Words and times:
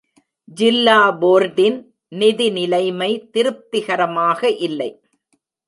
ஜில்லா 0.57 0.95
போர்டின் 1.21 1.77
நிதி 2.11 2.47
நிலைமை 2.49 3.11
திருப்திகரமாக 3.33 4.49
இல்லை. 4.67 4.91